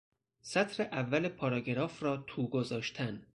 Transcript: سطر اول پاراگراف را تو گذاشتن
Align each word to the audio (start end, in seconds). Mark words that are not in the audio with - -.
سطر 0.41 0.83
اول 0.83 1.27
پاراگراف 1.27 2.03
را 2.03 2.17
تو 2.17 2.47
گذاشتن 2.47 3.27